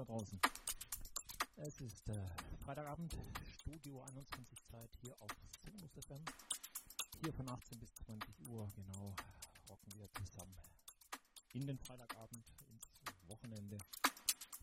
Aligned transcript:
da 0.00 0.04
draußen. 0.04 0.40
Es 1.56 1.78
ist 1.80 2.08
äh, 2.08 2.26
Freitagabend, 2.64 3.14
Studio 3.60 4.02
21 4.02 4.64
Zeit 4.64 4.90
hier 5.02 5.14
auf 5.20 5.30
Sinus 5.62 5.90
FM. 5.92 6.24
Hier 7.22 7.32
von 7.34 7.46
18 7.46 7.78
bis 7.78 7.94
20 8.06 8.48
Uhr, 8.48 8.66
genau, 8.74 9.14
rocken 9.68 9.92
wir 9.96 10.08
zusammen 10.12 10.56
in 11.52 11.66
den 11.66 11.78
Freitagabend, 11.78 12.44
ins 12.70 13.28
Wochenende, 13.28 13.76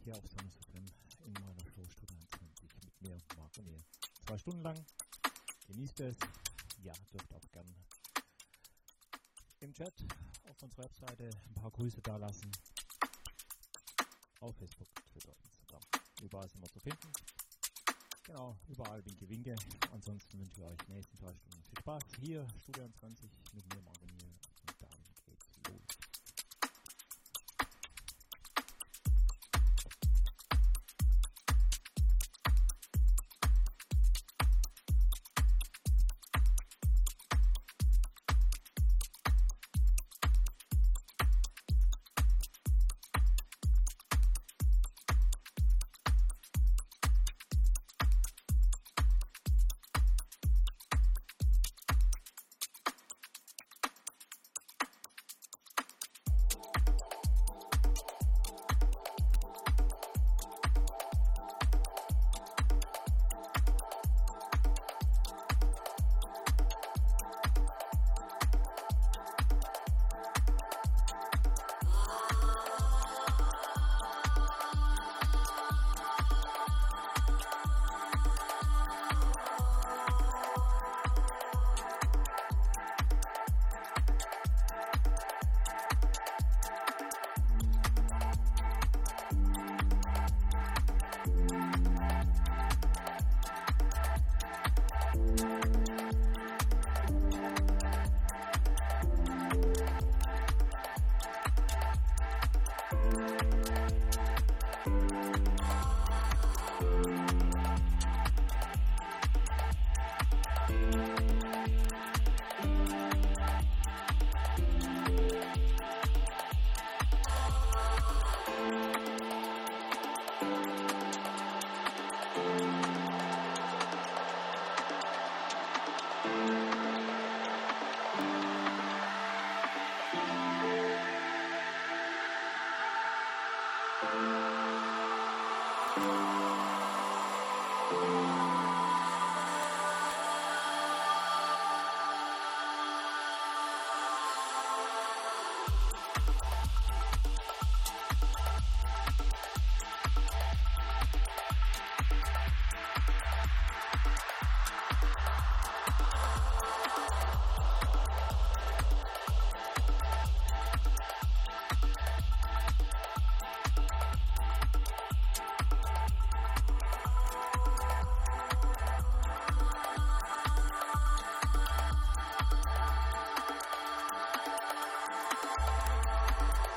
hier 0.04 0.16
auf 0.16 0.26
Sinus 0.28 0.56
FM 0.56 0.86
in 1.26 1.34
meiner 1.34 1.66
Show 1.70 1.88
Studio 1.88 2.18
21 2.18 2.84
mit 2.84 3.02
mir, 3.02 3.18
Marc 3.38 3.58
und 3.60 3.68
ihr. 3.68 3.84
Zwei 4.26 4.38
Stunden 4.40 4.64
lang, 4.64 4.86
genießt 5.68 6.00
es, 6.00 6.18
ja, 6.82 6.94
dürft 7.14 7.32
auch 7.36 7.52
gern 7.52 7.76
im 9.60 9.74
Chat 9.74 9.94
auf 10.50 10.64
unserer 10.64 10.86
Webseite 10.86 11.30
ein 11.30 11.54
paar 11.54 11.72
Grüße 11.72 12.02
da 12.02 12.18
lassen 12.18 12.50
auf 14.40 14.56
Facebook. 14.58 14.97
Überall 16.38 16.50
sind 16.50 16.62
wir 16.62 16.70
zu 16.70 16.80
finden. 16.80 17.12
Genau, 18.26 18.56
überall 18.68 19.04
Winke 19.04 19.28
Winke. 19.28 19.56
Ansonsten 19.92 20.38
wünsche 20.38 20.54
ich 20.58 20.64
euch 20.64 20.88
nächsten 20.90 21.18
zwei 21.18 21.34
Stunden 21.34 21.64
viel 21.64 21.80
Spaß 21.80 22.04
hier, 22.22 22.48
Studio 22.62 22.88
20 23.00 23.28
mit 23.56 23.74
mir, 23.74 23.82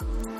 Bye. 0.00 0.39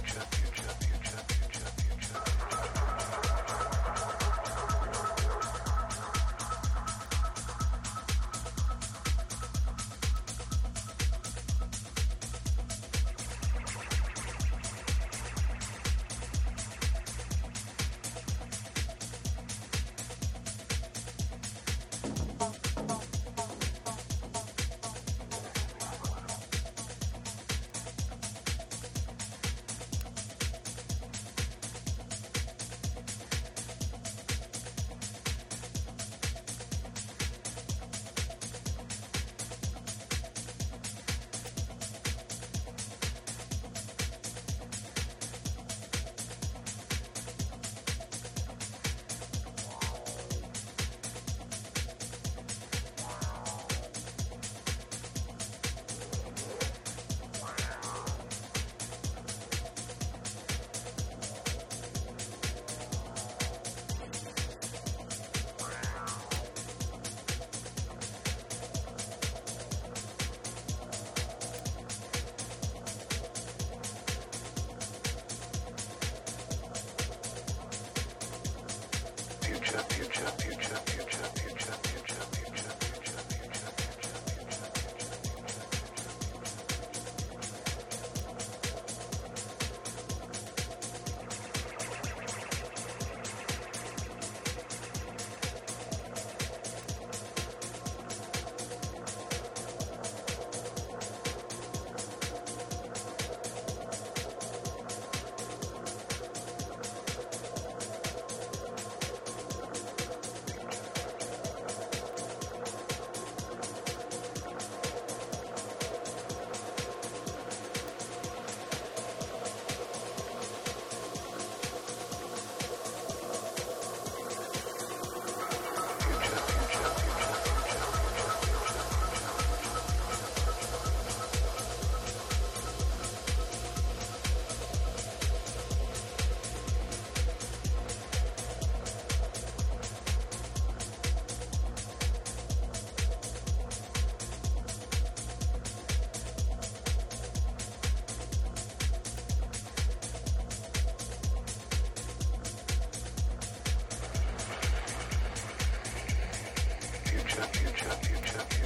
future, 157.81 158.41
future. 158.41 158.60